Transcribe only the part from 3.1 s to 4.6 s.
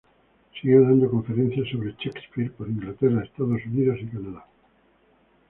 Estados Unidos y Canadá.